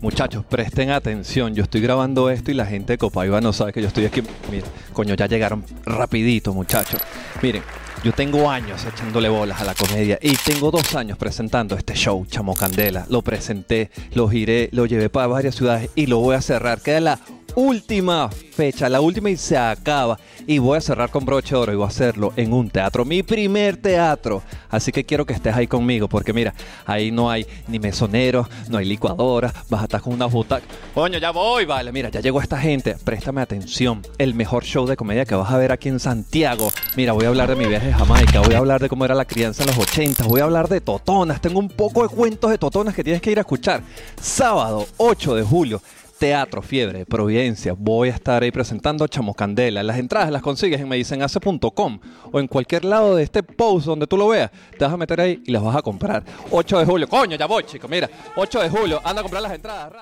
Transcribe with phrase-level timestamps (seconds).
[0.00, 1.54] Muchachos, presten atención.
[1.54, 4.22] Yo estoy grabando esto y la gente de Copaiba no sabe que yo estoy aquí.
[4.50, 7.00] Mira, coño, ya llegaron rapidito, muchachos.
[7.42, 7.62] Miren,
[8.04, 12.24] yo tengo años echándole bolas a la comedia y tengo dos años presentando este show,
[12.26, 13.06] Chamo Candela.
[13.10, 16.80] Lo presenté, lo giré, lo llevé para varias ciudades y lo voy a cerrar.
[16.80, 17.20] Queda la
[17.58, 20.16] última fecha, la última y se acaba.
[20.46, 23.04] Y voy a cerrar con broche de oro y voy a hacerlo en un teatro,
[23.04, 24.42] mi primer teatro.
[24.70, 26.54] Así que quiero que estés ahí conmigo, porque mira,
[26.86, 30.64] ahí no hay ni mesoneros, no hay licuadora, vas a estar con una butaca.
[30.94, 32.96] Coño, ya voy, vale, mira, ya llegó esta gente.
[33.04, 36.70] Préstame atención, el mejor show de comedia que vas a ver aquí en Santiago.
[36.96, 39.16] Mira, voy a hablar de mi viaje a Jamaica, voy a hablar de cómo era
[39.16, 42.52] la crianza en los 80, voy a hablar de totonas, tengo un poco de cuentos
[42.52, 43.82] de totonas que tienes que ir a escuchar.
[44.20, 45.82] Sábado 8 de julio.
[46.18, 47.74] Teatro Fiebre, Providencia.
[47.78, 49.82] Voy a estar ahí presentando Chamo Candela.
[49.82, 52.00] Las entradas las consigues en medicenhace.com
[52.32, 54.50] o en cualquier lado de este post donde tú lo veas.
[54.76, 56.24] Te vas a meter ahí y las vas a comprar.
[56.50, 57.08] 8 de julio.
[57.08, 57.86] Coño, ya voy, chico.
[57.88, 59.00] Mira, 8 de julio.
[59.04, 59.92] Anda a comprar las entradas.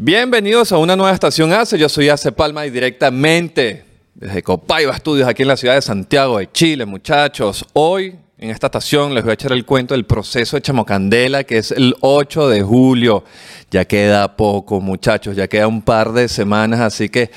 [0.00, 1.76] Bienvenidos a una nueva estación ACE.
[1.76, 6.38] Yo soy Ace Palma y directamente desde Copaiba Estudios, aquí en la ciudad de Santiago
[6.38, 7.66] de Chile, muchachos.
[7.72, 11.58] Hoy en esta estación les voy a echar el cuento del proceso de Chamocandela, que
[11.58, 13.24] es el 8 de julio.
[13.72, 17.32] Ya queda poco, muchachos, ya queda un par de semanas, así que,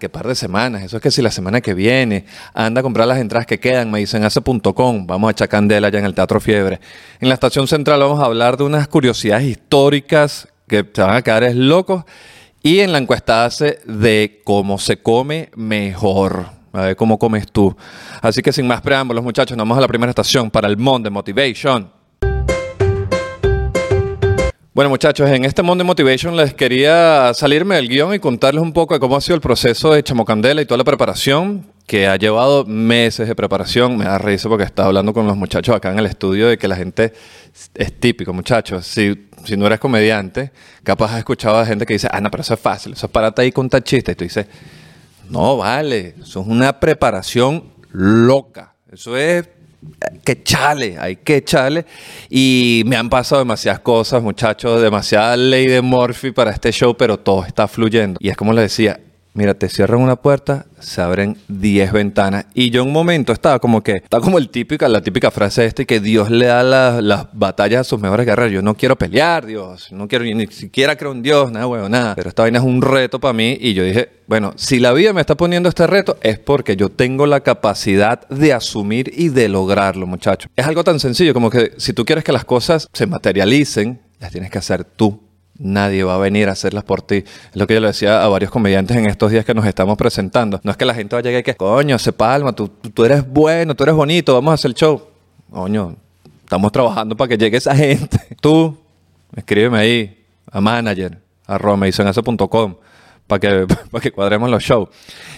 [0.00, 0.84] ¿qué par de semanas?
[0.84, 3.90] Eso es que si la semana que viene anda a comprar las entradas que quedan,
[3.90, 6.80] me dicen hace.com, vamos a echar candela ya en el Teatro Fiebre.
[7.20, 11.22] En la estación central vamos a hablar de unas curiosidades históricas que te van a
[11.22, 12.04] quedar es locos.
[12.62, 16.46] Y en la encuesta hace de cómo se come mejor.
[16.72, 17.76] A ver cómo comes tú.
[18.20, 21.10] Así que sin más preámbulos, muchachos, nos vamos a la primera estación para el Monde
[21.10, 21.90] Motivation.
[24.74, 28.94] Bueno, muchachos, en este Monde Motivation les quería salirme del guion y contarles un poco
[28.94, 32.64] de cómo ha sido el proceso de Chamocandela y toda la preparación, que ha llevado
[32.64, 33.96] meses de preparación.
[33.96, 36.68] Me da risa porque estaba hablando con los muchachos acá en el estudio de que
[36.68, 37.12] la gente
[37.74, 38.86] es típico, muchachos.
[38.86, 42.42] Si si no eres comediante, capaz has escuchado a gente que dice, ah, no, pero
[42.42, 44.12] eso es fácil, eso es parate ahí con chiste.
[44.12, 44.46] Y tú dices,
[45.28, 48.74] no, vale, eso es una preparación loca.
[48.90, 51.86] Eso es eh, que chale, hay que echarle.
[52.28, 57.18] Y me han pasado demasiadas cosas, muchachos, demasiada ley de Morphy para este show, pero
[57.18, 58.18] todo está fluyendo.
[58.20, 59.00] Y es como les decía,
[59.34, 62.46] mira, te cierran una puerta, se abren 10 ventanas.
[62.54, 65.64] Y yo en un momento estaba como que, está como el típica, la típica frase
[65.64, 68.52] esta, que Dios le da las batallas a sus mejores guerreros.
[68.52, 72.14] Yo no quiero pelear, Dios, no quiero ni siquiera creo en Dios, nada, bueno, nada.
[72.14, 75.12] Pero esta vaina es un reto para mí y yo dije, bueno, si la vida
[75.12, 79.48] me está poniendo este reto es porque yo tengo la capacidad de asumir y de
[79.48, 80.50] lograrlo, muchachos.
[80.56, 84.32] Es algo tan sencillo como que si tú quieres que las cosas se materialicen, las
[84.32, 85.27] tienes que hacer tú
[85.58, 87.16] Nadie va a venir a hacerlas por ti.
[87.16, 89.96] Es lo que yo le decía a varios comediantes en estos días que nos estamos
[89.96, 90.60] presentando.
[90.62, 93.04] No es que la gente vaya a llegar y que, coño, se palma, tú, tú
[93.04, 95.02] eres bueno, tú eres bonito, vamos a hacer el show.
[95.50, 95.96] Coño,
[96.44, 98.18] estamos trabajando para que llegue esa gente.
[98.40, 98.76] Tú,
[99.34, 102.76] escríbeme ahí a manager, a romeisonase.com
[103.26, 104.88] para que, para que cuadremos los shows.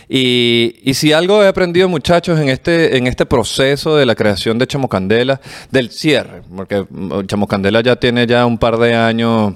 [0.08, 4.58] Y, y, si algo he aprendido, muchachos, en este, en este proceso de la creación
[4.58, 6.84] de Chamocandela, del cierre, porque
[7.26, 9.54] Chamocandela ya tiene ya un par de años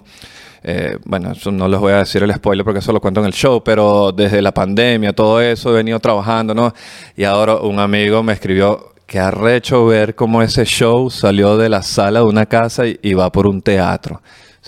[0.64, 3.32] eh, bueno, no les voy a decir el spoiler porque eso lo cuento en el
[3.34, 6.72] show, pero desde la pandemia, todo eso, he venido trabajando, ¿no?
[7.16, 11.68] Y ahora un amigo me escribió que ha recho ver cómo ese show salió de
[11.68, 14.22] la sala de una casa y, y va por un teatro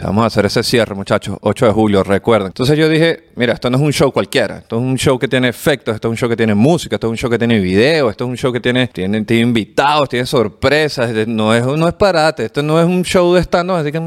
[0.05, 2.49] vamos a hacer ese cierre, muchachos, 8 de julio, recuerden.
[2.49, 5.29] Entonces yo dije, mira, esto no es un show cualquiera, esto es un show que
[5.29, 7.59] tiene efectos, esto es un show que tiene música, esto es un show que tiene
[7.59, 11.95] video, esto es un show que tiene, tiene, invitados, tiene sorpresas, no es, no es
[11.95, 13.99] parate, esto no es un show de stand así que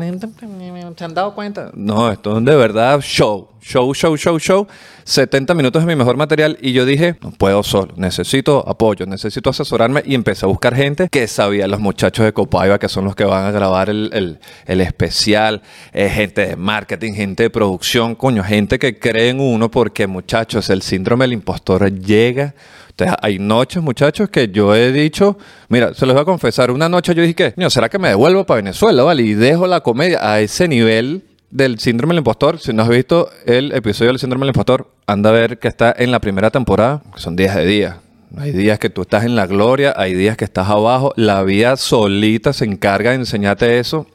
[0.95, 1.71] se han dado cuenta.
[1.73, 4.67] No, esto es de verdad show show, show, show, show,
[5.03, 9.49] 70 minutos de mi mejor material y yo dije, no puedo solo, necesito apoyo, necesito
[9.49, 13.15] asesorarme y empecé a buscar gente que sabía, los muchachos de Copaiba que son los
[13.15, 15.61] que van a grabar el, especial,
[15.93, 20.69] eh, gente de marketing, gente de producción, coño, gente que cree en uno porque muchachos,
[20.69, 22.53] el síndrome del impostor llega.
[22.89, 25.37] Entonces, hay noches, muchachos, que yo he dicho,
[25.69, 28.45] mira, se los voy a confesar, una noche yo dije que, ¿será que me devuelvo
[28.45, 29.23] para Venezuela, vale?
[29.23, 33.29] Y dejo la comedia a ese nivel del síndrome del impostor, si no has visto
[33.45, 37.01] el episodio del síndrome del impostor, anda a ver que está en la primera temporada,
[37.13, 37.95] que son días de días.
[38.37, 41.13] Hay días que tú estás en la gloria, hay días que estás abajo.
[41.15, 44.05] La vida solita se encarga de enseñarte eso.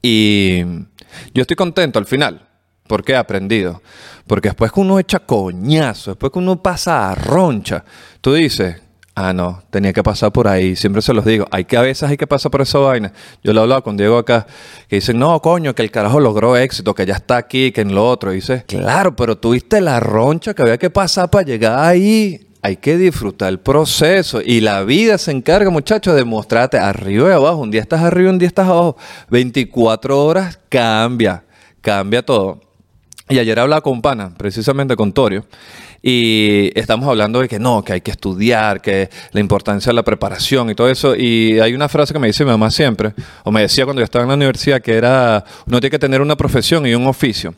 [0.00, 0.62] Y
[1.34, 2.46] yo estoy contento al final,
[2.86, 3.82] porque he aprendido.
[4.28, 7.84] Porque después que uno echa coñazo, después que uno pasa a roncha,
[8.20, 8.83] tú dices,
[9.16, 10.74] Ah, no, tenía que pasar por ahí.
[10.74, 11.46] Siempre se los digo.
[11.52, 13.12] Hay que a veces hay que pasar por esa vaina.
[13.44, 14.44] Yo lo he hablado con Diego acá,
[14.88, 17.94] que dicen, no, coño, que el carajo logró éxito, que ya está aquí, que en
[17.94, 18.32] lo otro.
[18.32, 22.48] Y dice, claro, pero tuviste la roncha que había que pasar para llegar ahí.
[22.60, 24.40] Hay que disfrutar el proceso.
[24.44, 27.58] Y la vida se encarga, muchachos, de mostrarte arriba y abajo.
[27.58, 28.96] Un día estás arriba, un día estás abajo.
[29.30, 31.44] 24 horas cambia,
[31.80, 32.64] cambia todo.
[33.28, 35.46] Y ayer hablaba con Pana, precisamente con Torio,
[36.06, 40.02] y estamos hablando de que no, que hay que estudiar, que la importancia de la
[40.02, 41.16] preparación y todo eso.
[41.16, 44.04] Y hay una frase que me dice mi mamá siempre, o me decía cuando yo
[44.04, 47.54] estaba en la universidad, que era, uno tiene que tener una profesión y un oficio.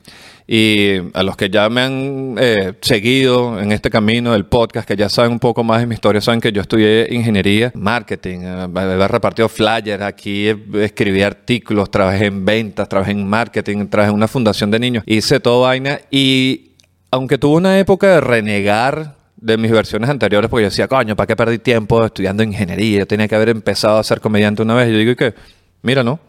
[0.46, 4.94] Y a los que ya me han eh, seguido en este camino del podcast, que
[4.94, 8.68] ya saben un poco más de mi historia, saben que yo estudié ingeniería, marketing, eh,
[8.76, 14.28] he repartido flyers, aquí escribí artículos, trabajé en ventas, trabajé en marketing, trabajé en una
[14.28, 16.75] fundación de niños, hice todo vaina y
[17.16, 21.26] aunque tuve una época de renegar de mis versiones anteriores, porque yo decía, coño, ¿para
[21.26, 23.00] qué perdí tiempo estudiando ingeniería?
[23.00, 24.88] Yo tenía que haber empezado a ser comediante una vez.
[24.88, 25.34] Y yo digo que,
[25.82, 26.20] mira, no.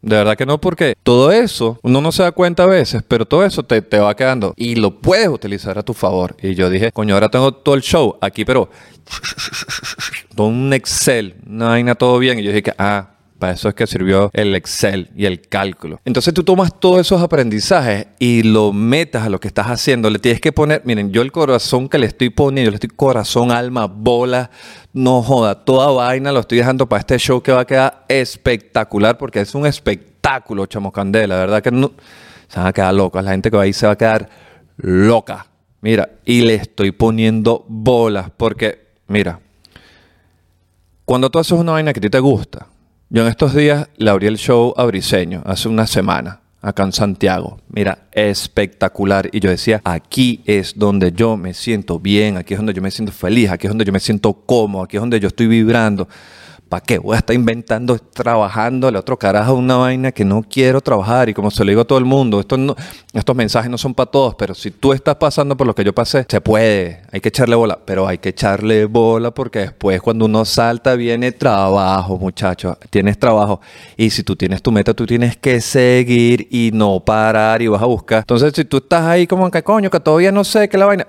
[0.00, 3.26] De verdad que no, porque todo eso, uno no se da cuenta a veces, pero
[3.26, 6.36] todo eso te, te va quedando y lo puedes utilizar a tu favor.
[6.40, 8.70] Y yo dije, coño, ahora tengo todo el show aquí, pero
[10.36, 12.38] todo un Excel, una vaina todo bien.
[12.38, 16.00] Y yo dije que, ah, para eso es que sirvió el Excel y el cálculo.
[16.04, 20.10] Entonces tú tomas todos esos aprendizajes y lo metas a lo que estás haciendo.
[20.10, 23.52] Le tienes que poner, miren, yo el corazón que le estoy poniendo, le estoy corazón,
[23.52, 24.50] alma, bola,
[24.92, 29.16] no joda, toda vaina lo estoy dejando para este show que va a quedar espectacular
[29.16, 31.36] porque es un espectáculo, chamo candela.
[31.36, 31.92] La verdad que no,
[32.48, 33.22] se van a quedar locos.
[33.22, 34.28] La gente que va ahí se va a quedar
[34.76, 35.46] loca.
[35.80, 39.38] Mira, y le estoy poniendo bolas porque, mira,
[41.04, 42.66] cuando tú haces una vaina que a ti te gusta,
[43.10, 46.92] yo en estos días le abrí el show a Briseño, hace una semana, acá en
[46.92, 47.58] Santiago.
[47.68, 49.30] Mira, espectacular.
[49.32, 52.90] Y yo decía, aquí es donde yo me siento bien, aquí es donde yo me
[52.90, 56.08] siento feliz, aquí es donde yo me siento cómodo, aquí es donde yo estoy vibrando.
[56.68, 60.82] ¿Para qué voy a estar inventando, trabajando el otro carajo una vaina que no quiero
[60.82, 61.30] trabajar?
[61.30, 62.76] Y como se lo digo a todo el mundo, esto no,
[63.14, 65.94] estos mensajes no son para todos, pero si tú estás pasando por lo que yo
[65.94, 70.26] pasé, se puede, hay que echarle bola, pero hay que echarle bola porque después cuando
[70.26, 73.62] uno salta viene trabajo, muchachos, tienes trabajo.
[73.96, 77.80] Y si tú tienes tu meta, tú tienes que seguir y no parar y vas
[77.80, 78.18] a buscar.
[78.20, 81.06] Entonces, si tú estás ahí como que coño, que todavía no sé qué la vaina,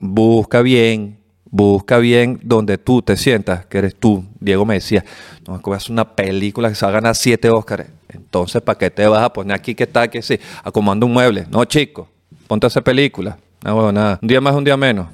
[0.00, 1.17] busca bien,
[1.50, 4.24] Busca bien donde tú te sientas, que eres tú.
[4.38, 5.04] Diego me decía,
[5.46, 7.88] no, es que hacer una película que se va a ganar siete Óscares.
[8.08, 11.46] Entonces, ¿para qué te vas a poner aquí que está, aquí sí, acomodando un mueble?
[11.50, 12.08] No, chico,
[12.46, 13.38] ponte a hacer película.
[13.64, 14.18] No, bueno, nada.
[14.20, 15.08] Un día más, un día menos.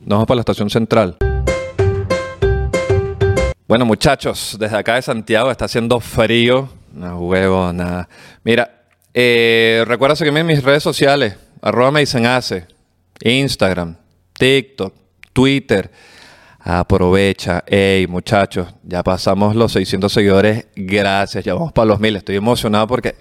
[0.00, 1.16] Nos vamos para la estación central.
[3.66, 6.68] Bueno, muchachos, desde acá de Santiago está haciendo frío.
[6.92, 8.08] No huevo, nada.
[8.42, 8.84] Mira,
[9.14, 11.36] eh, recuerda seguirme en mis redes sociales.
[11.62, 12.66] Arroba me dicen hace.
[13.22, 13.96] Instagram,
[14.32, 14.94] TikTok,
[15.32, 15.90] Twitter.
[16.62, 17.64] Aprovecha.
[17.66, 20.66] Hey, muchachos, ya pasamos los 600 seguidores.
[20.76, 21.44] Gracias.
[21.44, 22.16] Ya vamos para los mil.
[22.16, 23.14] Estoy emocionado porque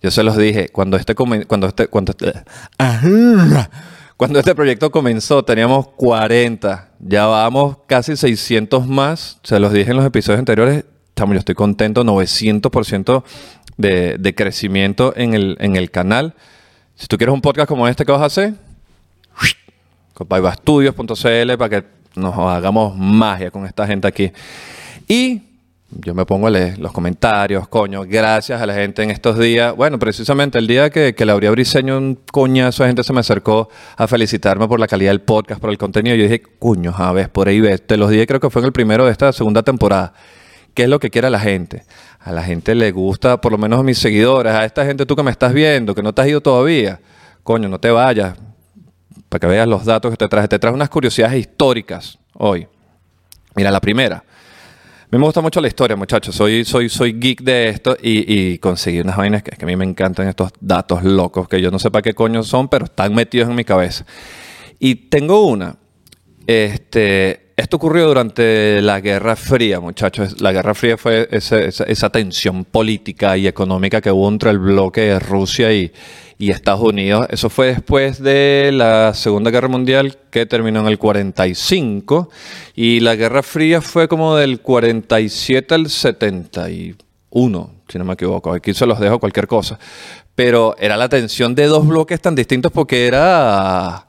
[0.00, 0.68] yo se los dije.
[0.68, 2.32] Cuando este, cuando este, cuando este,
[4.16, 6.90] cuando este proyecto comenzó, teníamos 40.
[7.00, 9.40] Ya vamos casi 600 más.
[9.42, 10.84] Se los dije en los episodios anteriores.
[11.16, 12.04] Yo estoy contento.
[12.04, 13.24] 900%
[13.76, 16.34] de, de crecimiento en el, en el canal.
[16.94, 18.54] Si tú quieres un podcast como este, ¿qué vas a hacer?
[20.26, 21.84] Para que
[22.14, 24.32] nos hagamos magia con esta gente aquí.
[25.08, 25.42] Y
[25.90, 29.74] yo me pongo a leer los comentarios, coño, gracias a la gente en estos días.
[29.74, 33.68] Bueno, precisamente el día que, que le Briseño un coñazo, la gente se me acercó
[33.96, 36.14] a felicitarme por la calidad del podcast, por el contenido.
[36.14, 37.84] Yo dije, coño, a ver, por ahí ves.
[37.84, 40.12] Te los dije, creo que fue en el primero de esta segunda temporada.
[40.74, 41.82] ¿Qué es lo que quiere la gente?
[42.20, 45.16] A la gente le gusta, por lo menos a mis seguidores, a esta gente tú
[45.16, 47.00] que me estás viendo, que no te has ido todavía.
[47.42, 48.36] Coño, no te vayas
[49.30, 50.48] para que veas los datos que te traje.
[50.48, 52.66] Te traje unas curiosidades históricas hoy.
[53.54, 54.16] Mira, la primera.
[54.16, 56.34] A mí me gusta mucho la historia, muchachos.
[56.34, 59.84] Soy, soy, soy geek de esto y, conseguí unas vainas que, que, a mí me
[59.84, 63.48] encantan estos datos locos que yo no sé para qué coño son, pero están metidos
[63.48, 64.04] en mi cabeza.
[64.78, 65.76] Y tengo una.
[66.46, 70.40] Este, esto ocurrió durante la Guerra Fría, muchachos.
[70.40, 75.02] La Guerra Fría fue esa, esa tensión política y económica que hubo entre el bloque
[75.02, 75.92] de Rusia y,
[76.40, 77.26] y Estados Unidos.
[77.28, 82.30] Eso fue después de la Segunda Guerra Mundial que terminó en el 45
[82.74, 88.54] y la Guerra Fría fue como del 47 al 71, si no me equivoco.
[88.54, 89.78] Aquí se los dejo cualquier cosa.
[90.34, 94.06] Pero era la tensión de dos bloques tan distintos porque era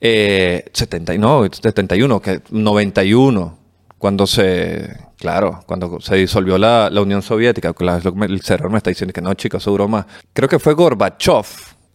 [0.00, 3.58] eh, 70, no, 71, que 91
[3.98, 9.22] cuando se, claro, cuando se disolvió la, Unión Soviética, el cerebro me está diciendo que
[9.22, 10.04] no, chicos, duró más.
[10.32, 11.46] Creo que fue Gorbachev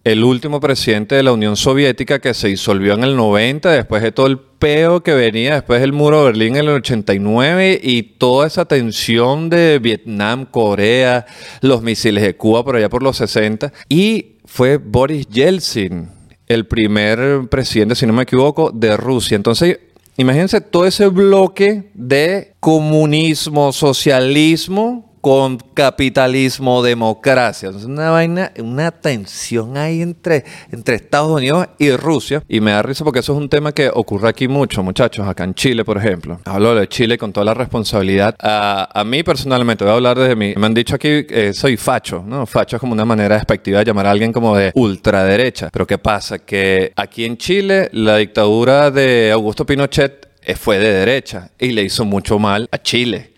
[0.05, 4.13] el último presidente de la Unión Soviética que se disolvió en el 90, después de
[4.13, 8.47] todo el peo que venía después del muro de Berlín en el 89 y toda
[8.47, 11.25] esa tensión de Vietnam, Corea,
[11.59, 13.73] los misiles de Cuba por allá por los 60.
[13.89, 16.09] Y fue Boris Yeltsin,
[16.47, 19.35] el primer presidente, si no me equivoco, de Rusia.
[19.35, 19.79] Entonces,
[20.17, 27.67] imagínense todo ese bloque de comunismo, socialismo con capitalismo, democracia.
[27.67, 32.41] Entonces, una vaina, una tensión ahí entre, entre Estados Unidos y Rusia.
[32.47, 35.43] Y me da risa porque eso es un tema que ocurre aquí mucho, muchachos, acá
[35.43, 36.39] en Chile, por ejemplo.
[36.45, 38.35] Hablo de Chile con toda la responsabilidad.
[38.39, 40.53] A, mí personalmente, voy a hablar desde mí.
[40.55, 42.45] Me han dicho aquí que soy facho, ¿no?
[42.45, 45.67] Facho es como una manera despectiva de llamar a alguien como de ultraderecha.
[45.73, 46.39] Pero ¿qué pasa?
[46.39, 52.05] Que aquí en Chile la dictadura de Augusto Pinochet fue de derecha y le hizo
[52.05, 53.31] mucho mal a Chile.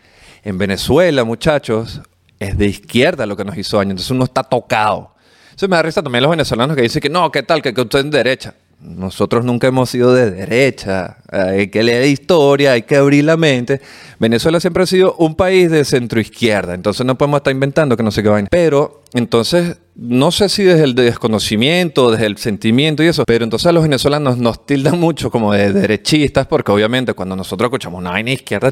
[0.43, 2.01] En Venezuela, muchachos,
[2.39, 3.91] es de izquierda lo que nos hizo daño.
[3.91, 5.13] Entonces uno está tocado.
[5.55, 7.61] Eso me da risa también los venezolanos que dicen que no, ¿qué tal?
[7.61, 8.53] Que, usted es de derecha.
[8.79, 11.17] Nosotros nunca hemos sido de derecha.
[11.29, 13.81] Hay que leer historia, hay que abrir la mente.
[14.19, 18.03] Venezuela siempre ha sido un país de centro izquierda, entonces no podemos estar inventando que
[18.03, 18.47] no sé qué vaina.
[18.49, 23.73] Pero entonces, no sé si desde el desconocimiento, desde el sentimiento y eso, pero entonces
[23.73, 28.31] los venezolanos nos tildan mucho como de derechistas, porque obviamente cuando nosotros escuchamos una vaina
[28.31, 28.71] izquierda,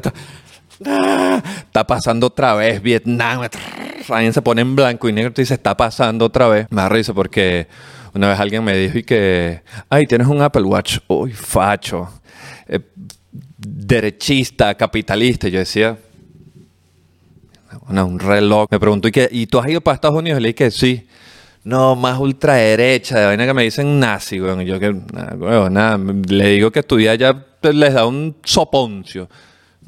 [0.80, 3.48] está pasando otra vez Vietnam.
[4.08, 6.66] Alguien se pone en blanco y negro y dice, está pasando otra vez.
[6.70, 7.68] Me da porque
[8.14, 10.98] una vez alguien me dijo y que, ay, tienes un Apple Watch.
[11.08, 12.08] Uy, facho.
[12.66, 12.80] Eh,
[13.58, 15.48] derechista, capitalista.
[15.48, 15.98] Yo decía,
[17.88, 18.66] un reloj.
[18.70, 19.28] Me preguntó, ¿y, qué?
[19.30, 20.40] ¿y tú has ido para Estados Unidos?
[20.40, 21.06] Le dije que sí.
[21.64, 26.70] No, más ultraderecha, de vaina que me dicen nazi, Y yo que, nada, le digo
[26.70, 29.28] que estudié allá, les da un soponcio.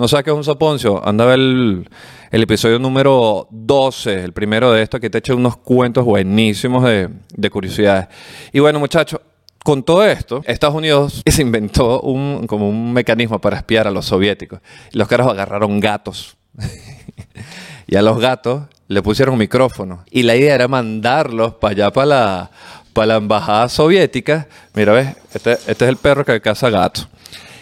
[0.01, 1.07] ¿No sabes qué es un soponcio?
[1.07, 1.87] Anda a ver el,
[2.31, 7.51] episodio número 12, el primero de esto, que te echa unos cuentos buenísimos de, de
[7.51, 8.09] curiosidades.
[8.51, 9.21] Y bueno, muchachos,
[9.63, 14.07] con todo esto, Estados Unidos se inventó un, como un mecanismo para espiar a los
[14.07, 14.61] soviéticos.
[14.93, 16.35] Los caras agarraron gatos.
[17.87, 20.07] y a los gatos le pusieron micrófono.
[20.11, 22.51] Y la idea era mandarlos para allá, para la,
[22.95, 24.49] la embajada soviética.
[24.73, 27.07] Mira, ves, este, este es el perro que caza gatos.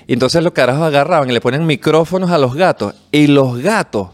[0.09, 2.95] Y entonces los carajos agarraban y le ponen micrófonos a los gatos.
[3.12, 4.09] Y los gatos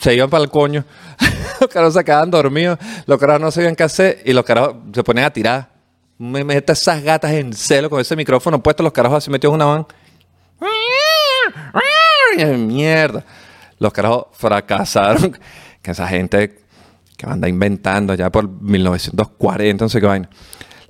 [0.00, 0.84] se iban para el coño.
[1.60, 2.78] los carajos se quedaban dormidos.
[3.04, 4.22] Los carajos no sabían qué hacer.
[4.24, 5.70] Y los carajos se ponían a tirar.
[6.18, 8.84] Me mete esas gatas en celo con ese micrófono puesto.
[8.84, 9.86] Los carajos así metidos en una van.
[12.68, 13.24] Mierda.
[13.80, 15.36] Los carajos fracasaron.
[15.82, 16.64] Que esa gente
[17.16, 20.28] que anda inventando ya por 1940, no sé qué vaina.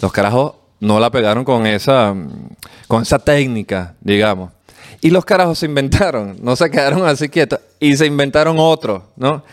[0.00, 2.14] Los carajos no la pegaron con esa,
[2.87, 4.52] con esa técnica, digamos.
[5.00, 9.44] Y los carajos se inventaron, no se quedaron así quietos, y se inventaron otro, ¿no?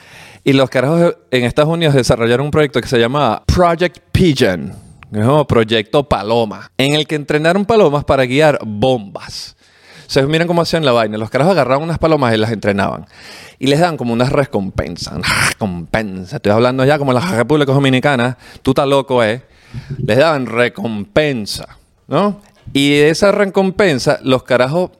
[0.44, 4.74] Y los carajos en Estados Unidos desarrollaron un proyecto que se llama Project Pigeon,
[5.12, 9.55] es Proyecto Paloma, en el que entrenaron palomas para guiar bombas.
[10.08, 11.17] Se miren cómo hacían la vaina.
[11.17, 13.08] Los carajos agarraban unas palomas y las entrenaban.
[13.58, 15.20] Y les dan como unas recompensas.
[15.50, 16.36] Recompensa.
[16.36, 18.36] Estoy hablando ya como las Repúblicas Dominicanas.
[18.62, 19.41] Tú estás loco, ¿eh?
[19.98, 21.77] Les daban recompensa,
[22.08, 22.41] ¿no?
[22.74, 24.91] Y de esa recompensa, los carajos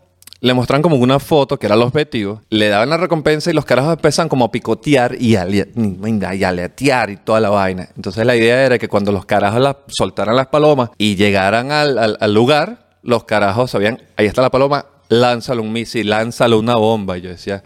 [0.41, 3.65] le mostraban como una foto, que era el objetivo, le daban la recompensa y los
[3.65, 7.89] carajos empezaban como a picotear y a, aletear y toda la vaina.
[7.96, 12.34] Entonces la idea era que cuando los carajos soltaran las palomas y llegaran al, al
[12.34, 17.17] lugar, los carajos sabían, ahí está la paloma, lánzalo un misil, lánzalo una bomba.
[17.17, 17.63] Y yo decía,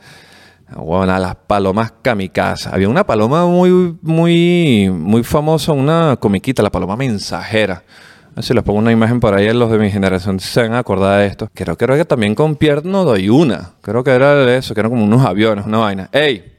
[0.76, 2.70] bueno, las palomas kamikaze.
[2.72, 7.84] Había una paloma muy, muy, muy famosa, una comiquita, la paloma mensajera.
[8.42, 11.20] Si les pongo una imagen por ahí, los de mi generación se van a acordar
[11.20, 11.50] de esto.
[11.54, 13.72] Creo, creo que también con Pierre no doy una.
[13.82, 16.10] Creo que era eso, que eran como unos aviones, una vaina.
[16.12, 16.59] ¡Ey!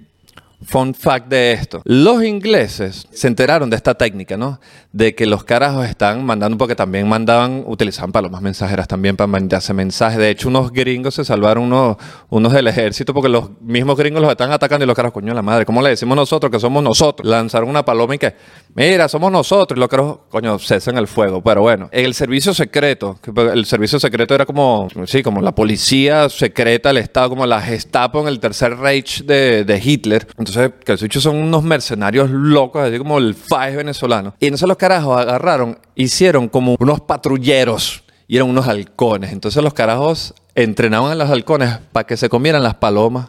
[0.62, 1.80] Fun fact de esto.
[1.84, 4.60] Los ingleses se enteraron de esta técnica, ¿no?
[4.92, 9.72] De que los carajos están mandando, porque también mandaban, utilizaban palomas mensajeras también para mandarse
[9.72, 10.18] mensajes.
[10.18, 11.96] De hecho, unos gringos se salvaron unos,
[12.28, 15.42] unos del ejército porque los mismos gringos los están atacando y los carajos, coño, la
[15.42, 17.26] madre, ¿cómo le decimos nosotros que somos nosotros?
[17.26, 18.34] Lanzaron una paloma y que,
[18.74, 19.78] mira, somos nosotros.
[19.78, 21.42] Y los carajos, coño, cesan el fuego.
[21.42, 23.18] Pero bueno, el servicio secreto,
[23.52, 28.20] el servicio secreto era como, sí, como la policía secreta, el Estado, como la Gestapo
[28.20, 30.26] en el Tercer Reich de, de Hitler.
[30.50, 34.34] Entonces, que los bichos son unos mercenarios locos, así como el FAES venezolano.
[34.40, 39.32] Y entonces los carajos agarraron, hicieron como unos patrulleros y eran unos halcones.
[39.32, 43.28] Entonces los carajos entrenaban a los halcones para que se comieran las palomas.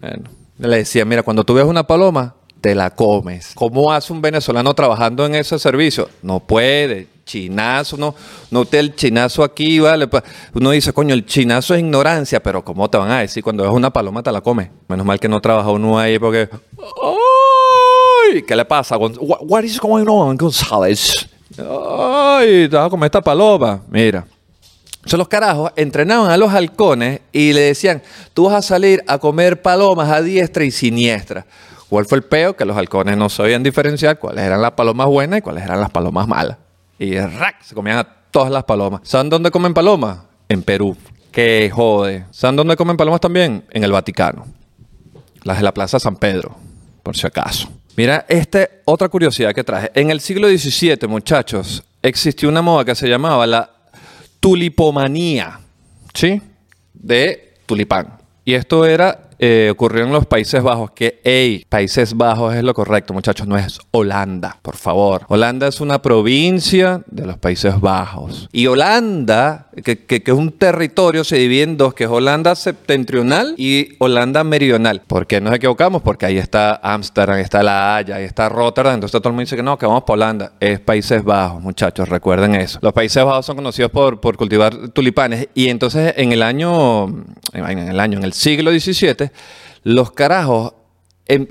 [0.00, 3.52] Bueno, le decía, mira, cuando tú ves una paloma, te la comes.
[3.54, 6.08] ¿Cómo hace un venezolano trabajando en ese servicio?
[6.22, 7.08] No puede.
[7.24, 8.14] Chinazo, no,
[8.50, 10.08] no te el chinazo aquí, vale.
[10.52, 13.42] Uno dice, coño, el chinazo es ignorancia, pero ¿cómo te van a decir?
[13.42, 14.68] Cuando ves una paloma te la comes.
[14.88, 16.48] Menos mal que no trabaja uno ahí porque.
[16.76, 18.96] Uy, ¿qué le pasa?
[18.96, 21.28] What, is going on, González?
[21.58, 23.82] Ay, te vas a comer esta paloma.
[23.88, 24.26] Mira.
[24.96, 28.02] Entonces los carajos entrenaban a los halcones y le decían,
[28.32, 31.44] tú vas a salir a comer palomas a diestra y siniestra.
[31.90, 32.56] ¿Cuál fue el peo?
[32.56, 35.90] Que los halcones no sabían diferenciar cuáles eran las palomas buenas y cuáles eran las
[35.90, 36.56] palomas malas.
[36.98, 37.62] Y ¡rac!
[37.62, 39.00] se comían a todas las palomas.
[39.04, 40.18] ¿Saben dónde comen palomas?
[40.48, 40.96] En Perú.
[41.32, 42.24] ¡Qué jode!
[42.30, 43.64] ¿Saben dónde comen palomas también?
[43.70, 44.46] En el Vaticano.
[45.42, 46.56] Las de la Plaza San Pedro,
[47.02, 47.68] por si acaso.
[47.96, 49.90] Mira, esta otra curiosidad que traje.
[49.94, 53.70] En el siglo XVII, muchachos, existió una moda que se llamaba la
[54.40, 55.60] tulipomanía,
[56.12, 56.42] ¿sí?
[56.92, 58.18] De tulipán.
[58.44, 62.74] Y esto era, eh, ocurrió en los Países Bajos, que, hey, Países Bajos es lo
[62.74, 65.22] correcto, muchachos, no es Holanda, por favor.
[65.28, 68.48] Holanda es una provincia de los Países Bajos.
[68.52, 72.54] Y Holanda, que, que- que es un territorio, se divide en dos, que es Holanda
[72.54, 75.02] septentrional y Holanda meridional.
[75.06, 76.02] ¿Por qué nos equivocamos?
[76.02, 78.94] Porque ahí está Ámsterdam, está La Haya, ahí está Rotterdam.
[78.94, 80.52] Entonces todo el mundo dice que no, que vamos para Holanda.
[80.60, 82.78] Es Países Bajos, muchachos, recuerden eso.
[82.82, 85.48] Los Países Bajos son conocidos por, por cultivar tulipanes.
[85.54, 87.06] Y entonces en el año,
[87.52, 89.23] en el año, en el siglo XVII,
[89.82, 90.74] los carajos
[91.26, 91.46] em-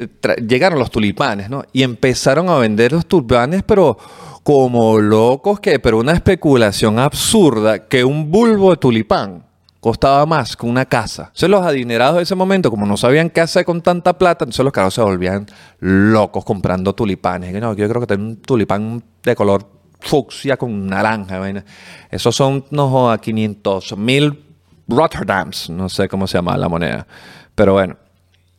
[0.48, 1.64] llegaron los tulipanes, ¿no?
[1.74, 3.98] Y empezaron a vender los tulipanes, pero
[4.44, 9.46] como locos que, pero una especulación absurda que un bulbo de tulipán
[9.80, 11.24] costaba más que una casa.
[11.24, 14.64] Entonces los adinerados de ese momento, como no sabían qué hacer con tanta plata, entonces
[14.64, 15.46] los carajos se volvían
[15.80, 17.54] locos comprando tulipanes.
[17.62, 19.66] No, yo creo que tengo un tulipán de color
[20.00, 21.42] fucsia con naranja.
[22.10, 24.46] Esos son, no joda, 500 mil
[24.88, 27.08] Rotterdams, no sé cómo se llama la moneda.
[27.56, 27.98] Pero bueno,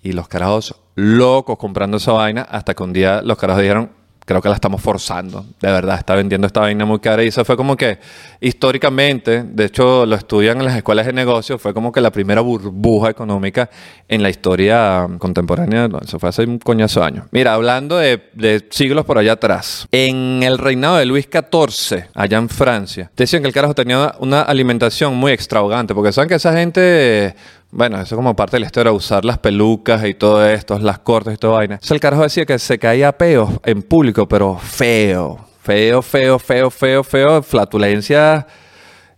[0.02, 3.90] y los carajos locos comprando esa vaina hasta que un día los carajos dijeron,
[4.24, 5.44] creo que la estamos forzando.
[5.60, 7.22] De verdad, está vendiendo esta vaina muy cara.
[7.24, 7.98] Y eso fue como que
[8.40, 12.40] históricamente, de hecho lo estudian en las escuelas de negocios, fue como que la primera
[12.40, 13.68] burbuja económica
[14.08, 15.88] en la historia um, contemporánea.
[16.02, 17.26] Eso fue hace un coñazo de años.
[17.30, 22.38] Mira, hablando de, de siglos por allá atrás, en el reinado de Luis XIV, allá
[22.38, 26.52] en Francia, decían que el carajo tenía una alimentación muy extravagante, porque saben que esa
[26.52, 27.34] gente
[27.74, 31.34] bueno, eso como parte de la historia, usar las pelucas y todo esto, las cortes
[31.34, 31.74] y toda vaina.
[31.74, 35.44] Entonces el carajo decía que se caía a peos en público, pero feo.
[35.60, 37.42] Feo, feo, feo, feo, feo.
[37.42, 38.44] Flatulencias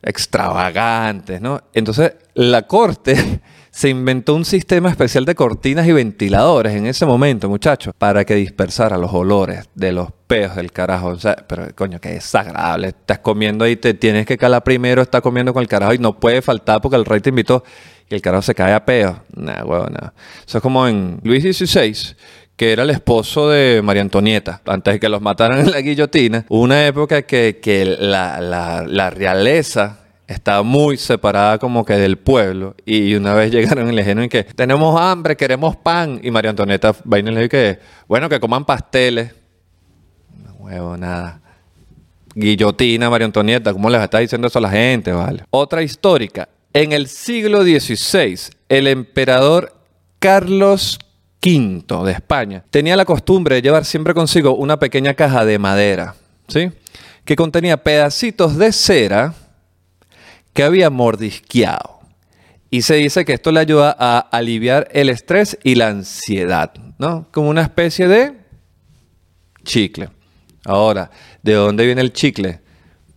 [0.02, 1.60] extravagantes, ¿no?
[1.74, 7.50] Entonces la corte se inventó un sistema especial de cortinas y ventiladores en ese momento,
[7.50, 11.08] muchachos, para que dispersara los olores de los peos del carajo.
[11.08, 12.88] O sea, pero coño, que desagradable.
[12.88, 16.18] Estás comiendo y te tienes que calar primero, estás comiendo con el carajo y no
[16.18, 17.62] puede faltar porque el rey te invitó
[18.08, 19.20] y el carajo se cae a peo.
[19.34, 20.12] Nah, huevo, nada.
[20.46, 22.14] Eso es como en Luis XVI,
[22.56, 26.44] que era el esposo de María Antonieta, antes de que los mataran en la guillotina.
[26.48, 32.74] Una época que, que la, la- la realeza estaba muy separada como que del pueblo.
[32.84, 36.20] Y una vez llegaron y le dijeron que tenemos hambre, queremos pan.
[36.22, 39.32] Y María Antonieta vaina le dijo que, bueno, que coman pasteles.
[40.44, 41.40] No huevo, nada.
[42.34, 45.10] Guillotina, María Antonieta, ¿cómo les está diciendo eso a la gente?
[45.12, 45.44] Vale.
[45.50, 46.48] Otra histórica.
[46.76, 49.74] En el siglo XVI, el emperador
[50.18, 50.98] Carlos
[51.42, 56.16] V de España tenía la costumbre de llevar siempre consigo una pequeña caja de madera,
[56.48, 56.70] ¿sí?
[57.24, 59.32] Que contenía pedacitos de cera
[60.52, 62.00] que había mordisqueado.
[62.68, 67.26] Y se dice que esto le ayuda a aliviar el estrés y la ansiedad, ¿no?
[67.30, 68.34] Como una especie de
[69.64, 70.10] chicle.
[70.66, 71.10] Ahora,
[71.42, 72.60] ¿de dónde viene el chicle?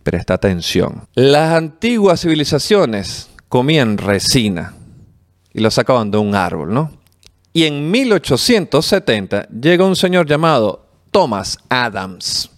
[0.02, 1.06] Presta atención.
[1.12, 4.74] Las antiguas civilizaciones comían resina
[5.52, 6.92] y lo sacaban de un árbol, ¿no?
[7.52, 12.48] Y en 1870 llega un señor llamado Thomas Adams.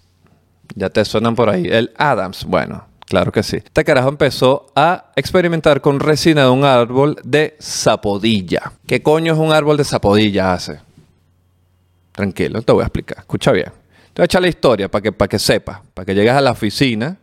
[0.74, 1.66] Ya te suenan por ahí.
[1.66, 3.56] El Adams, bueno, claro que sí.
[3.56, 8.72] Este carajo empezó a experimentar con resina de un árbol de sapodilla.
[8.86, 10.78] ¿Qué coño es un árbol de sapodilla hace?
[12.12, 13.20] Tranquilo, te voy a explicar.
[13.20, 13.72] Escucha bien.
[14.12, 16.40] Te voy a echar la historia para que, para que sepas, para que llegues a
[16.42, 17.16] la oficina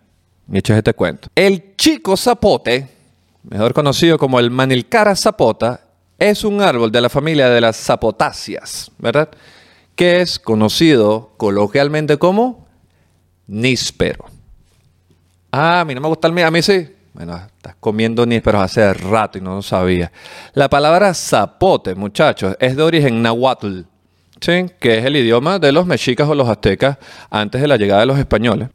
[0.52, 1.28] y eches este cuento.
[1.36, 2.99] El chico zapote,
[3.44, 5.82] mejor conocido como el manilcara zapota,
[6.18, 9.30] es un árbol de la familia de las zapotáceas, ¿verdad?
[9.96, 12.68] Que es conocido coloquialmente como
[13.48, 14.26] níspero.
[15.52, 16.96] Ah, a mí no me gusta el mío, a mí sí.
[17.14, 20.12] Bueno, estás comiendo nísperos hace rato y no lo sabía.
[20.54, 23.82] La palabra zapote, muchachos, es de origen nahuatl.
[24.42, 24.66] ¿Sí?
[24.80, 26.98] que es el idioma de los mexicas o los aztecas
[27.30, 28.70] antes de la llegada de los españoles.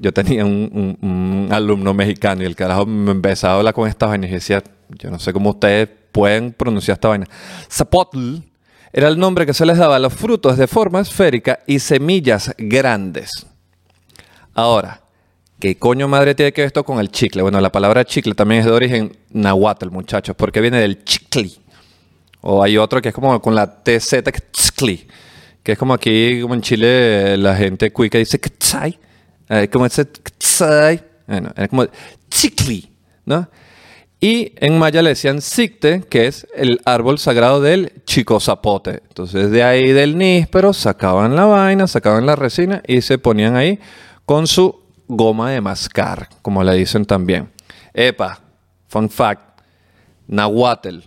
[0.00, 4.26] Yo tenía un, alumno mexicano y el carajo me empezaba a hablar con esta vaina
[4.26, 7.26] y decía, yo no sé cómo ustedes pueden pronunciar esta vaina.
[7.70, 8.38] Zapotl
[8.92, 12.54] era el nombre que se les daba a los frutos de forma esférica y semillas
[12.56, 13.46] grandes.
[14.54, 15.02] Ahora,
[15.60, 17.42] ¿qué coño madre tiene que ver esto con el chicle?
[17.42, 21.58] Bueno, la palabra chicle también es de origen nahuatl, muchachos, porque viene del chicli.
[22.40, 24.22] O hay otro que es como con la TZ,
[25.62, 28.98] que es como aquí, como en Chile, la gente cuica dice ktsai,
[29.48, 31.86] eh, como ese ktsai, bueno, es como
[32.30, 32.90] chicli,
[33.24, 33.48] ¿no?
[34.20, 39.02] Y en maya le decían sicte, que es el árbol sagrado del chico zapote.
[39.08, 43.78] Entonces de ahí del níspero sacaban la vaina, sacaban la resina y se ponían ahí
[44.24, 47.50] con su goma de mascar, como le dicen también.
[47.94, 48.40] Epa,
[48.88, 49.60] fun fact,
[50.26, 51.00] nahuatl,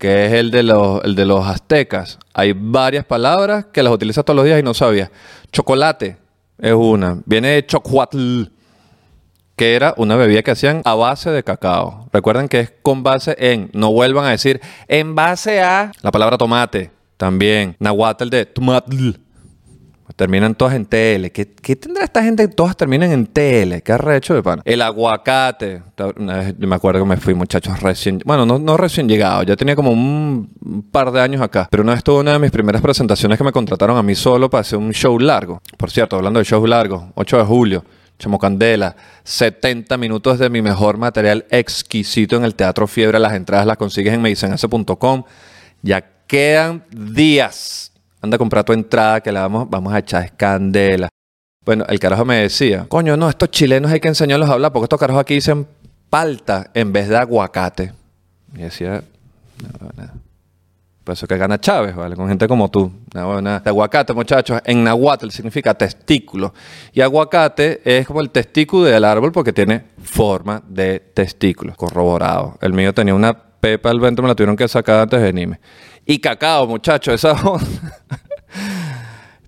[0.00, 2.18] que es el de los, el de los aztecas.
[2.32, 5.10] Hay varias palabras que las utilizas todos los días y no sabías.
[5.52, 6.16] Chocolate
[6.58, 7.18] es una.
[7.26, 8.44] Viene de chocuatl,
[9.56, 12.08] que era una bebida que hacían a base de cacao.
[12.14, 13.70] Recuerden que es con base en.
[13.74, 16.90] No vuelvan a decir en base a la palabra tomate.
[17.18, 17.76] También.
[17.78, 19.10] Nahuatl de tomatl.
[20.16, 21.30] Terminan todas en TL.
[21.32, 23.82] ¿Qué, ¿Qué, tendrá esta gente que todas terminan en TL?
[23.82, 24.60] ¿Qué arrecho de pan?
[24.64, 25.82] El aguacate.
[26.16, 28.20] Una vez, me acuerdo que me fui, muchachos, recién.
[28.24, 29.42] Bueno, no, no recién llegado.
[29.42, 31.68] Ya tenía como un, par de años acá.
[31.70, 34.50] Pero una vez tuve una de mis primeras presentaciones que me contrataron a mí solo
[34.50, 35.62] para hacer un show largo.
[35.76, 37.84] Por cierto, hablando de shows largos, 8 de julio.
[38.18, 38.94] Chamo Candela,
[39.24, 43.18] 70 minutos de mi mejor material exquisito en el Teatro Fiebre.
[43.18, 45.24] Las entradas las consigues en medicenase.com.
[45.82, 47.92] Ya quedan días.
[48.22, 51.08] Anda a comprar tu entrada que la vamos, vamos a echar candela.
[51.64, 54.84] Bueno, el carajo me decía, coño, no, estos chilenos hay que enseñarlos a hablar porque
[54.84, 55.66] estos carajos aquí dicen
[56.08, 57.92] palta en vez de aguacate.
[58.54, 59.02] Y decía,
[59.62, 60.10] no, no.
[61.04, 62.14] Por eso que gana Chávez, ¿vale?
[62.14, 62.92] Con gente como tú.
[63.14, 63.62] No, nada.
[63.64, 66.52] Aguacate, muchachos, en nahuatl significa testículo.
[66.92, 71.74] Y aguacate es como el testículo del árbol porque tiene forma de testículo.
[71.74, 72.58] Corroborado.
[72.60, 75.60] El mío tenía una pepa al vento, me la tuvieron que sacar antes de venirme.
[76.06, 77.34] Y cacao, muchachos, esa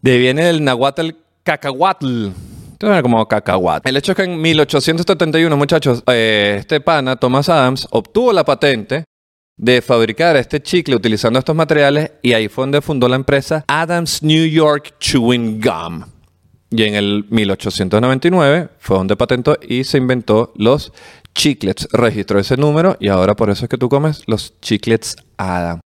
[0.03, 1.11] de viene del nahuatl
[1.43, 2.29] cacahuatl.
[2.73, 3.89] Entonces, como cacahuatl.
[3.89, 9.05] El hecho es que en 1871, muchachos, eh, este pana, Thomas Adams, obtuvo la patente
[9.57, 14.23] de fabricar este chicle utilizando estos materiales y ahí fue donde fundó la empresa Adams
[14.23, 16.05] New York Chewing Gum.
[16.71, 20.93] Y en el 1899 fue donde patentó y se inventó los
[21.35, 21.89] chiclets.
[21.93, 25.81] Registró ese número y ahora por eso es que tú comes los chiclets Adams.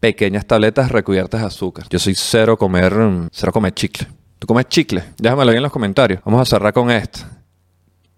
[0.00, 1.86] Pequeñas tabletas recubiertas de azúcar.
[1.88, 2.94] Yo soy cero comer,
[3.32, 4.06] cero comer chicle.
[4.38, 5.02] ¿Tú comes chicle?
[5.18, 6.20] Déjamelo ahí en los comentarios.
[6.24, 7.20] Vamos a cerrar con esto.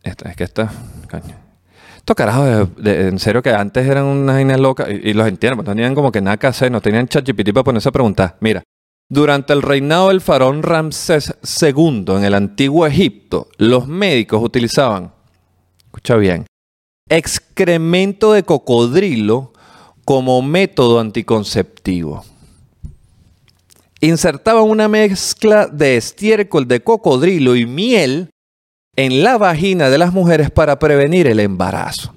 [0.02, 0.70] Esta, es que esta,
[1.06, 1.38] caña.
[1.96, 5.56] Estos carajos, de, en serio que antes eran unas vainas locas, y, y, los entiendo,
[5.56, 8.36] pues no tenían como que nada que hacer, no tenían ChatGPT para ponerse a preguntar.
[8.40, 8.62] Mira,
[9.10, 15.12] durante el reinado del faraón Ramsés II en el antiguo Egipto, los médicos utilizaban,
[15.86, 16.44] escucha bien,
[17.08, 19.52] excremento de cocodrilo
[20.04, 22.24] como método anticonceptivo.
[24.00, 28.30] Insertaban una mezcla de estiércol de cocodrilo y miel
[28.96, 32.14] en la vagina de las mujeres para prevenir el embarazo.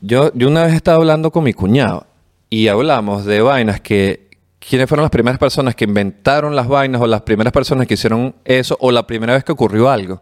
[0.00, 2.06] Yo, yo una vez estaba hablando con mi cuñado
[2.50, 7.06] y hablamos de vainas que quiénes fueron las primeras personas que inventaron las vainas o
[7.06, 10.20] las primeras personas que hicieron eso o la primera vez que ocurrió algo.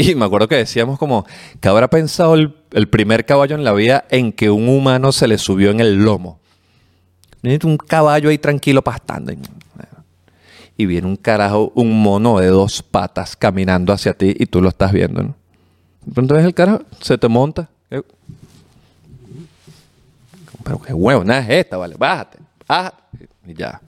[0.08, 1.26] Y me acuerdo que decíamos como
[1.60, 5.36] que habrá pensado el, primer caballo en la vida en que un humano se le
[5.36, 6.40] subió en el lomo.
[7.42, 9.32] Un caballo ahí tranquilo pastando.
[10.76, 14.70] Y viene un carajo, un mono de dos patas caminando hacia ti y tú lo
[14.70, 15.22] estás viendo.
[15.22, 15.34] ¿no?
[16.06, 17.68] Entonces el carajo se te monta.
[20.62, 23.28] Pero qué huevo, nada es esta, vale, bájate, bájate.
[23.46, 23.80] Y ya.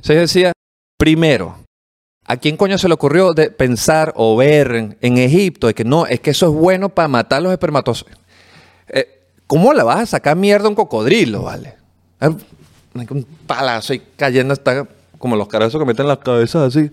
[0.00, 0.52] Se decía,
[0.96, 1.56] primero,
[2.26, 6.06] ¿A quién coño se le ocurrió de pensar o ver en, Egipto de que no,
[6.06, 8.16] es que eso es bueno para matar los espermatozoides?
[8.88, 11.74] Eh, ¿Cómo le vas a sacar mierda a un cocodrilo, vale?
[12.20, 14.86] Un palazo y cayendo hasta
[15.18, 16.90] como los caras que meten las cabezas así.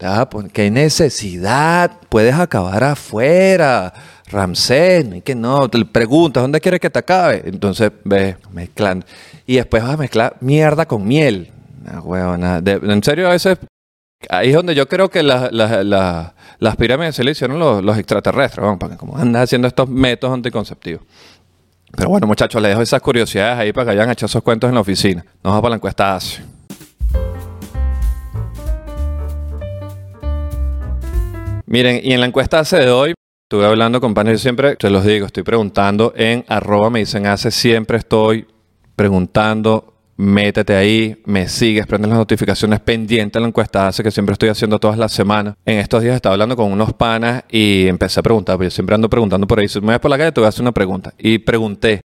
[0.00, 1.92] Ah, pues, ¿Qué necesidad?
[2.08, 3.92] Puedes acabar afuera.
[4.26, 7.42] Ramsés, no que no, te preguntas, ¿dónde quieres que te acabe?
[7.44, 9.06] Entonces, ve, mezclando.
[9.46, 11.52] Y después vas a mezclar mierda con miel.
[11.84, 12.62] Nah, huevona.
[12.64, 13.58] En serio, a veces
[14.30, 17.82] Ahí es donde yo creo que la, la, la, las pirámides se le hicieron los,
[17.82, 21.02] los extraterrestres, vamos, para que como andan haciendo estos métodos anticonceptivos.
[21.94, 24.74] Pero bueno, muchachos, les dejo esas curiosidades ahí para que hayan hecho esos cuentos en
[24.74, 25.22] la oficina.
[25.42, 26.42] Nos vamos para la encuesta ASI.
[31.66, 35.26] Miren, y en la encuesta ASI de hoy, estuve hablando yo siempre, te los digo,
[35.26, 38.46] estoy preguntando en arroba me dicen hace, siempre estoy
[38.96, 44.34] preguntando métete ahí, me sigues, prende las notificaciones pendiente de la encuesta hace que siempre
[44.34, 45.56] estoy haciendo todas las semanas.
[45.64, 48.94] En estos días estaba hablando con unos panas y empecé a preguntar, porque yo siempre
[48.94, 49.68] ando preguntando por ahí.
[49.68, 51.14] Si me ves por la calle, te voy a hacer una pregunta.
[51.18, 52.02] Y pregunté,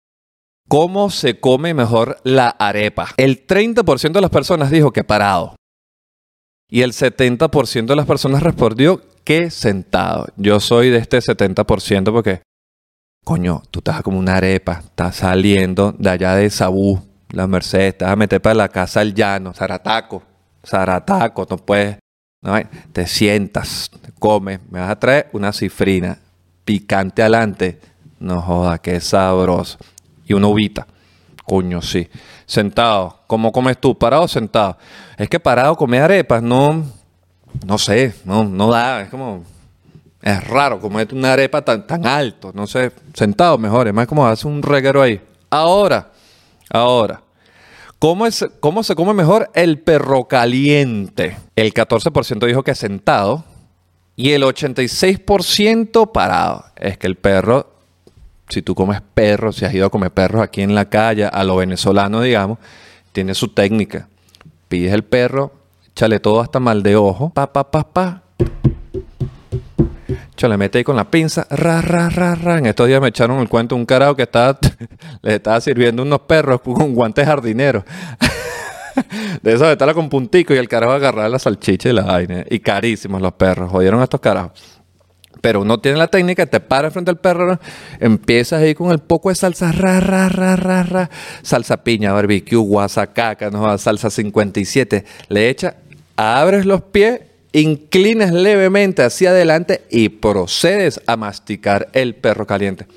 [0.68, 3.10] ¿cómo se come mejor la arepa?
[3.18, 5.56] El 30% de las personas dijo que parado.
[6.70, 10.28] Y el 70% de las personas respondió que sentado.
[10.36, 12.42] Yo soy de este 70% porque,
[13.24, 18.06] coño, tú estás como una arepa, estás saliendo de allá de Sabú la Mercedes, te
[18.06, 20.24] vas a meter para la casa al llano, Zarataco,
[20.66, 21.98] Zarataco, no puedes,
[22.42, 22.56] no
[22.94, 26.18] te sientas, te comes, me vas a traer una cifrina
[26.64, 27.80] picante adelante,
[28.20, 29.78] no joda, qué sabroso,
[30.26, 30.88] y una uvita,
[31.46, 32.08] coño, sí,
[32.46, 33.98] sentado, ¿cómo comes tú?
[33.98, 34.78] ¿Parado o sentado?
[35.18, 36.84] Es que parado comer arepas, no,
[37.66, 39.44] no sé, no, no da, es como,
[40.22, 44.26] es raro comerte una arepa tan, tan alto, no sé, sentado mejor, es más como
[44.26, 45.22] hace un reguero ahí.
[45.50, 46.12] Ahora,
[46.70, 47.22] ahora,
[48.00, 51.38] ¿cómo, es, ¿cómo se come mejor el perro caliente?
[51.56, 53.44] El 14% dijo que sentado
[54.16, 56.66] y el 86% parado.
[56.76, 57.70] Es que el perro,
[58.50, 61.44] si tú comes perro, si has ido a comer perros aquí en la calle, a
[61.44, 62.58] lo venezolano, digamos,
[63.12, 64.10] tiene su técnica.
[64.68, 65.54] Pides el perro,
[65.90, 68.24] échale todo hasta mal de ojo, pa, pa, pa, pa,
[70.38, 72.60] Yo le mete ahí con la pinza, ra, ra, ra, ra.
[72.60, 74.58] En estos días me echaron el cuento un carajo que estaba,
[75.24, 77.84] le estaba sirviendo unos perros con guantes jardineros.
[79.42, 82.46] de esos de con puntico y el carajo agarraba la salchicha y la vaina.
[82.52, 84.78] Y carísimos los perros, jodieron a estos carajos.
[85.42, 87.60] Pero uno tiene la técnica, te para frente al perro,
[88.00, 91.10] empiezas ahí con el poco de salsa, ra, ra, ra, ra, ra,
[91.42, 95.76] salsa piña, barbecue, guasacaca, no, salsa 57, le echas,
[96.16, 97.22] abres los pies,
[97.54, 102.88] inclinas levemente hacia adelante y procedes a masticar el perro caliente.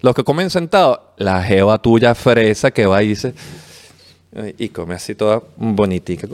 [0.00, 3.34] Los que comen sentados, la jeva tuya fresa que va y dice,
[4.58, 6.28] y come así toda bonitica.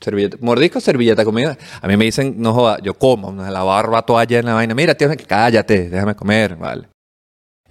[0.00, 0.38] Servilleta.
[0.40, 1.58] Mordisco, servilleta, comida.
[1.80, 4.74] A mí me dicen, no joda, yo como, la barba toalla en la vaina.
[4.74, 6.88] Mira, que cállate, déjame comer, vale.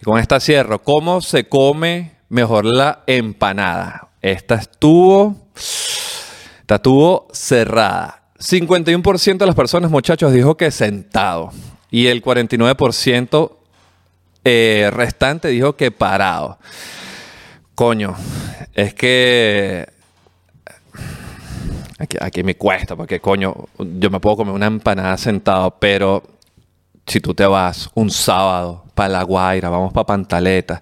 [0.03, 0.79] Con esta cierro.
[0.79, 4.09] ¿Cómo se come mejor la empanada?
[4.21, 5.35] Esta estuvo,
[6.75, 8.23] estuvo cerrada.
[8.39, 11.51] 51% de las personas, muchachos, dijo que sentado.
[11.91, 13.51] Y el 49%
[14.45, 16.57] eh, restante dijo que parado.
[17.75, 18.15] Coño,
[18.73, 19.87] es que
[21.99, 26.23] Aquí, aquí, me cuesta, porque coño, yo me puedo comer una empanada sentado, pero
[27.05, 30.79] si tú te vas un sábado para La Guaira, vamos para Pantaleta,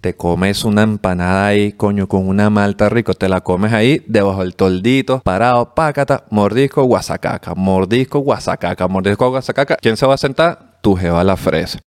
[0.00, 4.40] te comes una empanada ahí, coño, con una malta rico, te la comes ahí debajo
[4.40, 9.76] del toldito, parado, pácata, mordisco, guasacaca, mordisco, guasacaca, mordisco, guasacaca.
[9.76, 10.78] ¿Quién se va a sentar?
[10.80, 11.80] Tu jeva la fresa.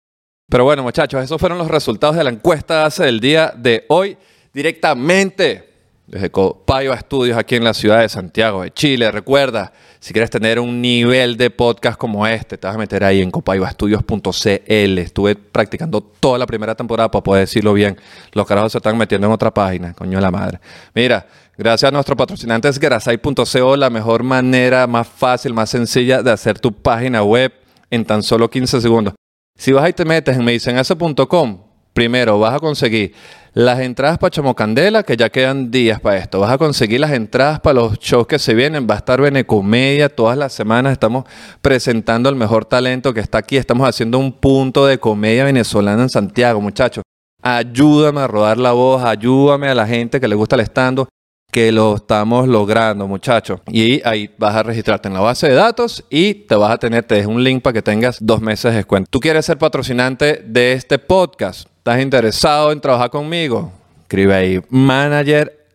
[0.48, 4.18] Pero bueno, muchachos, esos fueron los resultados de la encuesta hace del día de hoy,
[4.52, 5.69] directamente
[6.10, 9.10] desde Copaiba Estudios aquí en la ciudad de Santiago de Chile.
[9.12, 13.22] Recuerda, si quieres tener un nivel de podcast como este, te vas a meter ahí
[13.22, 14.98] en copaibaestudios.cl.
[14.98, 17.96] Estuve practicando toda la primera temporada para poder decirlo bien.
[18.32, 20.58] Los carajos se están metiendo en otra página, coño de la madre.
[20.94, 26.58] Mira, gracias a nuestros patrocinantes Garasai.co, la mejor manera, más fácil, más sencilla de hacer
[26.58, 27.52] tu página web
[27.88, 29.14] en tan solo 15 segundos.
[29.56, 33.14] Si vas y te metes en medicenase.com, primero vas a conseguir
[33.52, 36.40] las entradas para Chamocandela, que ya quedan días para esto.
[36.40, 38.86] Vas a conseguir las entradas para los shows que se vienen.
[38.88, 40.92] Va a estar Benecomedia todas las semanas.
[40.92, 41.24] Estamos
[41.60, 43.56] presentando el mejor talento que está aquí.
[43.56, 47.02] Estamos haciendo un punto de comedia venezolana en Santiago, muchachos.
[47.42, 51.06] Ayúdame a rodar la voz, ayúdame a la gente que le gusta el stand
[51.50, 53.60] que lo estamos logrando, muchachos.
[53.66, 57.02] Y ahí vas a registrarte en la base de datos y te vas a tener,
[57.04, 59.08] te dejo un link para que tengas dos meses de descuento.
[59.10, 61.69] ¿Tú quieres ser patrocinante de este podcast?
[61.80, 63.72] ¿Estás interesado en trabajar conmigo?
[64.02, 65.66] Escribe ahí manager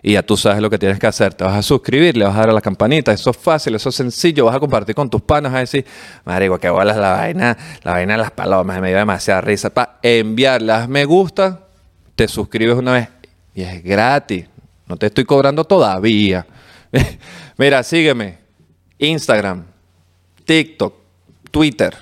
[0.00, 1.34] y ya tú sabes lo que tienes que hacer.
[1.34, 3.10] Te vas a suscribir, le vas a dar a la campanita.
[3.10, 4.44] Eso es fácil, eso es sencillo.
[4.44, 5.84] Vas a compartir con tus panas, a decir,
[6.24, 9.70] marico, que bolas la vaina, la vaina de las palomas, me dio demasiada risa.
[9.70, 11.66] Para enviarlas me gusta,
[12.14, 13.08] te suscribes una vez
[13.56, 14.46] y es gratis.
[14.86, 16.46] No te estoy cobrando todavía.
[17.56, 18.38] Mira, sígueme.
[18.98, 19.64] Instagram,
[20.44, 20.94] TikTok,
[21.50, 21.96] Twitter,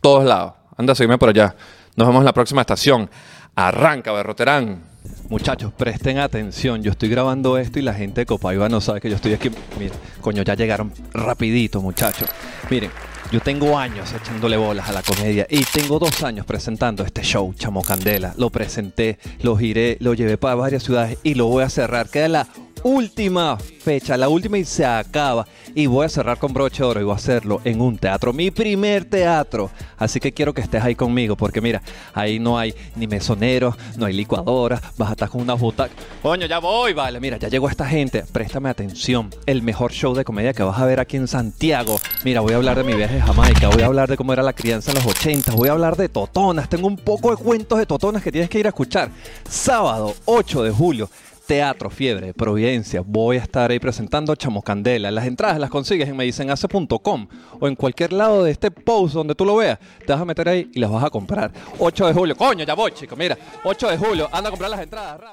[0.00, 0.55] todos lados.
[0.76, 1.54] Anda, sígueme por allá.
[1.96, 3.08] Nos vemos en la próxima estación.
[3.54, 4.82] Arranca, Berroterán.
[5.30, 6.82] Muchachos, presten atención.
[6.82, 9.50] Yo estoy grabando esto y la gente de Copaiba no sabe que yo estoy aquí.
[9.78, 12.28] Mira, coño, ya llegaron rapidito, muchachos.
[12.68, 12.90] Miren,
[13.32, 17.54] yo tengo años echándole bolas a la comedia y tengo dos años presentando este show,
[17.54, 18.34] Chamo Candela.
[18.36, 22.08] Lo presenté, lo giré, lo llevé para varias ciudades y lo voy a cerrar.
[22.08, 22.48] Queda la
[22.82, 25.46] última fecha, la última y se acaba.
[25.74, 28.32] Y voy a cerrar con broche de oro y voy a hacerlo en un teatro,
[28.32, 29.70] mi primer teatro.
[29.98, 31.82] Así que quiero que estés ahí conmigo, porque mira,
[32.14, 35.94] ahí no hay ni mesoneros, no hay licuadora, vas a estar con una butaca.
[36.22, 38.24] Coño, ya voy, vale, mira, ya llegó esta gente.
[38.32, 41.98] Préstame atención, el mejor show de comedia que vas a ver aquí en Santiago.
[42.24, 44.42] Mira, voy a hablar de mi viaje a Jamaica, voy a hablar de cómo era
[44.42, 47.78] la crianza en los 80, voy a hablar de totonas, tengo un poco de cuentos
[47.78, 49.10] de totonas que tienes que ir a escuchar.
[49.48, 51.10] Sábado 8 de julio.
[51.46, 53.02] Teatro Fiebre, Providencia.
[53.06, 55.10] Voy a estar ahí presentando Chamo Candela.
[55.12, 57.28] Las entradas las consigues en medicenhace.com
[57.60, 59.78] o en cualquier lado de este post donde tú lo veas.
[60.04, 61.52] Te vas a meter ahí y las vas a comprar.
[61.78, 62.36] 8 de julio.
[62.36, 63.14] Coño, ya voy, chico.
[63.14, 64.28] Mira, 8 de julio.
[64.32, 65.20] Anda a comprar las entradas.
[65.20, 65.32] Rápido.